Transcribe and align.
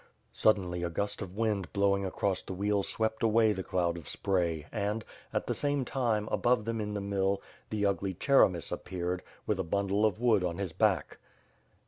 Suddenly, 0.33 0.81
a 0.81 0.89
gust 0.89 1.21
of 1.21 1.37
wind 1.37 1.71
blowing 1.73 2.05
across 2.07 2.41
the 2.41 2.53
wheel 2.55 2.81
swept 2.81 3.21
away 3.21 3.53
the 3.53 3.61
cloud 3.61 3.97
of 3.99 4.09
spray 4.09 4.65
and, 4.71 5.05
at 5.31 5.45
the 5.45 5.53
same 5.53 5.85
time, 5.85 6.27
above 6.31 6.65
them 6.65 6.81
in 6.81 6.95
the 6.95 6.99
mill, 7.01 7.39
the 7.69 7.85
ugly 7.85 8.15
Cheremis 8.15 8.71
appeared, 8.71 9.21
with 9.45 9.59
a 9.59 9.63
bundle 9.63 10.03
of 10.03 10.19
wood 10.19 10.43
on 10.43 10.57
his 10.57 10.71
back. 10.73 11.19